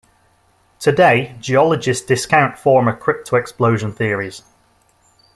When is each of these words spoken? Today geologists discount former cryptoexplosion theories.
Today 0.79 1.35
geologists 1.39 2.03
discount 2.03 2.57
former 2.57 2.99
cryptoexplosion 2.99 3.93
theories. 3.95 4.41